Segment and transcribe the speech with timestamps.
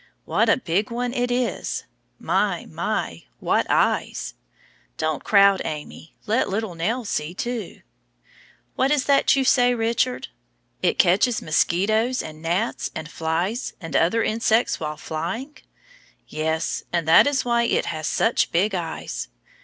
[0.25, 1.83] What a big one it is!
[2.17, 2.65] My!
[2.65, 3.25] my!
[3.39, 4.33] what eyes!
[4.97, 7.83] Don't crowd, Amy; let little Nell see too.
[8.75, 10.29] What is that you say, Richard?
[10.81, 15.57] "It catches mosquitoes and gnats and flies and other insects while flying."
[16.27, 19.27] Yes, and that is why it has such big eyes.